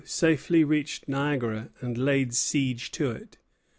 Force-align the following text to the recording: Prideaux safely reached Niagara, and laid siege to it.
Prideaux 0.01 0.09
safely 0.11 0.63
reached 0.63 1.07
Niagara, 1.07 1.69
and 1.79 1.95
laid 1.95 2.33
siege 2.33 2.89
to 2.89 3.11
it. 3.11 3.37